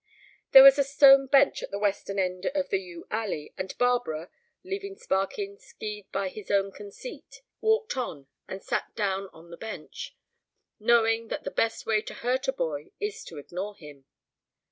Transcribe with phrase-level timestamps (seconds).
[0.51, 4.31] There was a stone bench at the western end of the yew alley, and Barbara,
[4.63, 10.17] leaving Sparkin skied by his own conceit, walked on and sat down on the bench,
[10.79, 14.05] knowing that the best way to hurt a boy is to ignore him.